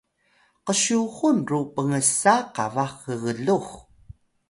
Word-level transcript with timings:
qsyuxun 0.65 1.37
ro 1.51 1.59
pngsa 1.75 2.35
qabax 2.55 2.95
gglux 3.21 3.69